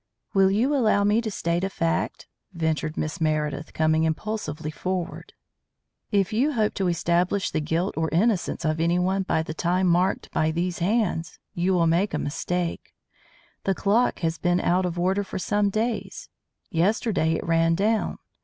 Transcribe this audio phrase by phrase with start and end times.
[0.33, 5.33] "Will you allow me to state a fact," ventured Miss Meredith, coming impulsively forward.
[6.11, 10.31] "If you hope to establish the guilt or innocence of anyone by the time marked
[10.31, 12.95] by these hands, you will make a mistake.
[13.63, 16.29] The clock has been out of order for some days.
[16.71, 18.17] Yesterday it ran down.